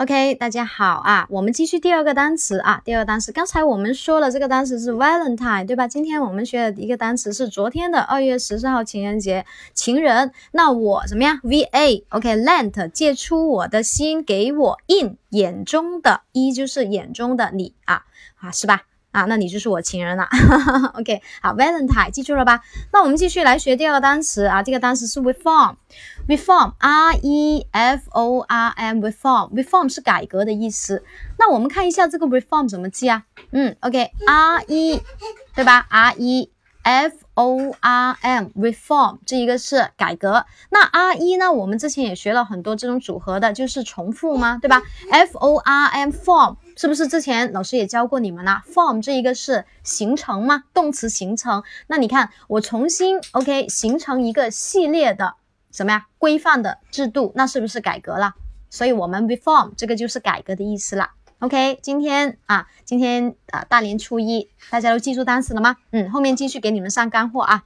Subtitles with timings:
[0.00, 5.86] OK，大家好啊，我们继续第二个单词啊，第二个单词，刚才我们说了这个单词是 Valentine，对吧？
[5.86, 9.44] 今天我们学的一个单词是昨天的二月十四号情人节，
[9.74, 10.32] 情人。
[10.52, 18.04] 那我怎么样？VA，OK，Lent，借出我的心给我，In 眼中的，一就是眼中的你啊
[18.40, 18.84] 啊，是吧？
[19.12, 20.28] 啊，那你就是我情人了。
[20.94, 22.60] OK，好，Valentine，记住了吧？
[22.92, 31.02] 那我们继续来学第二个单词啊，这个单词是 reform，reform，R E F O R M，reform，reform 是改革的意思。
[31.38, 33.24] 那我们看一下这个 reform 怎么记啊？
[33.52, 35.02] 嗯，OK，R E，
[35.54, 36.50] 对吧？R E
[36.82, 40.44] F O R M，reform 这一个是改革。
[40.70, 41.52] 那 R E 呢？
[41.52, 44.58] 我们之前也学了很多这种组合的，就是重复吗？
[44.60, 46.56] 对吧？F O R M，form。
[46.76, 50.64] 是不是之前老师也教过你们了？form 这一个是形成吗？
[50.72, 51.62] 动词形成。
[51.88, 55.34] 那你看，我重新 OK 形成一个系列的
[55.70, 56.06] 什么呀？
[56.16, 58.34] 规范的制度，那是不是改革了？
[58.70, 61.10] 所以我们 reform 这个就是改革的意思了。
[61.40, 65.76] OK，今天啊，今天啊大年初一，大家都记住单词了吗？
[65.90, 67.64] 嗯，后面继续给你们上干货啊。